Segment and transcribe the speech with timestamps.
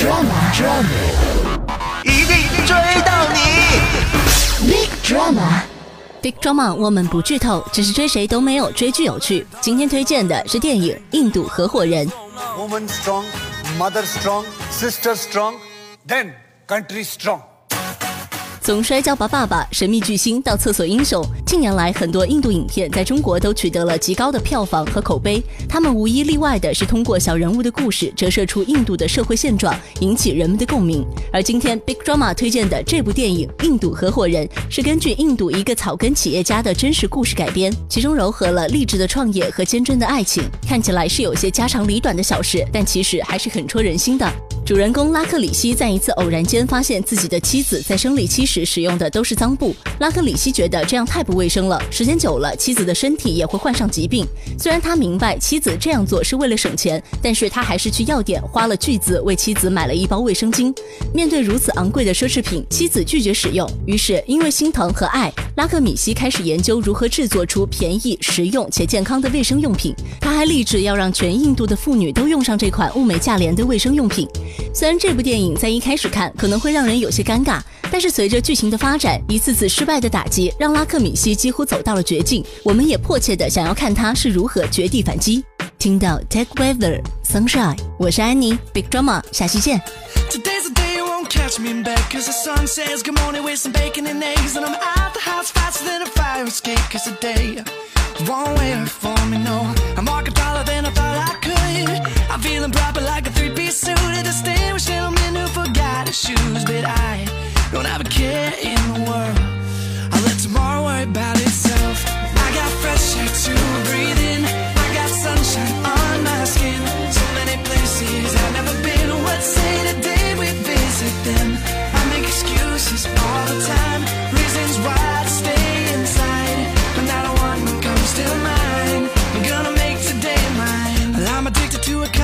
[0.00, 0.86] drama drama
[2.04, 3.38] 一定追到你。
[4.66, 5.60] big drama
[6.22, 9.46] Big Drama，我们不剧透，只是追谁都没有追剧有趣。
[9.60, 12.08] 今天推荐的是电影《印度合伙人》。
[12.56, 13.24] Woman strong,
[13.78, 15.56] mother strong, sister strong,
[16.08, 16.32] then
[16.66, 17.40] country strong.
[18.62, 25.42] 从摔跤吧爸爸、神秘巨星到厕所英雄，近年来很多印度影片在中国都取得了极高的票房和口碑。
[25.66, 31.02] 他们无一例外的是通过小人物的故事折射出印度的社会现状，引起人们的共鸣。
[31.32, 40.44] 而今天 Big Drama 推荐的这部电影《印度合伙人》是根据印度一个草根企业家的真实故事改编，其中糅合了励志的创业和坚贞的爱情。
[40.68, 44.30] 看起来是有些家长里短的小事，但其实还是很戳人心的。
[44.70, 49.74] 主人公拉克里希在一次偶然间发现自己的妻子在生理期时使用的都是脏布。
[49.98, 54.24] 拉克里希觉得这样太不卫生了，时间久了，妻子的身体也会患上疾病。
[54.56, 60.72] 虽然他明白妻子这样做是为了省钱，但是他还是去药店花了巨资为妻子买了一包卫生巾。
[61.12, 63.68] 面对如此昂贵的奢侈品，妻子拒绝使用。
[63.86, 69.92] 于是因为心疼和爱，拉克米希开始研究如何制作出便宜、实用且健康的卫生用品。
[70.20, 74.28] 他还立志要让全印度的妇女都用上这款物美价廉的卫生用品。
[74.74, 82.44] 虽然这部电影在一开始看可能会让人有些尴尬，但是随着剧情的发展，一次次失败的打击让拉克米希几乎走到了绝境。
[82.64, 85.44] 我们也迫切的想要看他是如何绝地反击。
[85.78, 89.80] 听到 Take Weather Sunshine，我是安妮，Big Drama，下期见。
[90.30, 93.58] Today's the day you won't catch me in bed Cause the sun says good morning with
[93.58, 97.04] some bacon and eggs And I'm out the house faster than a fire escape Cause
[97.04, 97.64] today
[98.28, 101.50] won't wait for me, no I'm walking taller than I thought I could
[102.30, 103.00] I'm feeling proper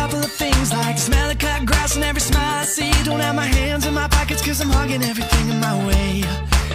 [0.06, 2.92] couple of things Like the smell of cut grass and every smile I see.
[3.04, 6.22] Don't have my hands in my pockets Cause I'm hugging everything in my way.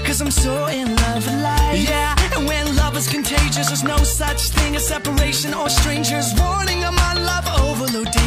[0.05, 1.89] Cause I'm so in love with life.
[1.89, 6.27] Yeah, and when love is contagious There's no such thing as separation or strangers.
[6.39, 8.20] Warning, on love overload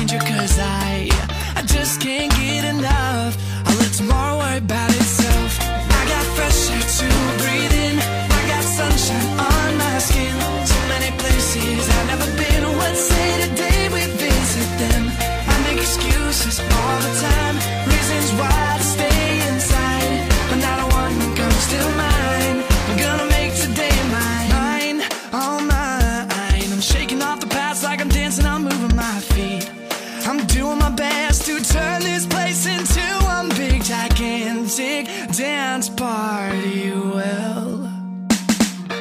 [31.45, 35.07] to turn this place into one big gigantic
[35.37, 37.85] dance party well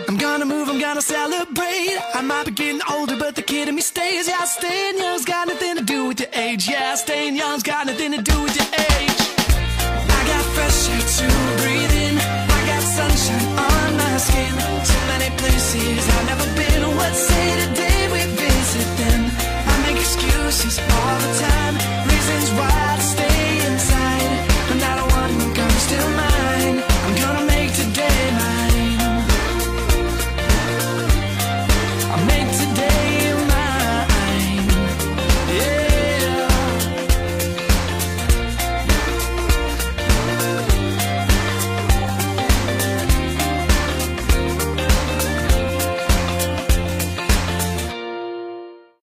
[0.09, 1.98] I'm gonna move, I'm gonna celebrate.
[2.14, 4.28] I might be getting older, but the kid in me stays.
[4.28, 6.70] Yeah, staying young's got nothing to do with your age.
[6.70, 9.20] Yeah, staying young's got nothing to do with your age.
[10.18, 11.28] I got fresh air to
[11.62, 12.18] breathe in.
[12.58, 14.54] I got sunshine on my skin.
[14.92, 16.81] Too many places I've never been.
[16.98, 19.22] What say today we visit them?
[19.72, 22.83] I make excuses all the time reasons why